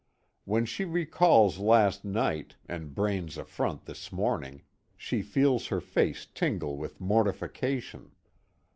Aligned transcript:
When 0.45 0.65
she 0.65 0.83
recalls 0.83 1.59
last 1.59 2.03
night, 2.03 2.55
and 2.67 2.95
Braine's 2.95 3.37
affront 3.37 3.85
this 3.85 4.11
morning, 4.11 4.63
she 4.97 5.21
feels 5.21 5.67
her 5.67 5.79
face 5.79 6.25
tingle 6.25 6.75
with 6.75 6.99
mortification. 6.99 8.09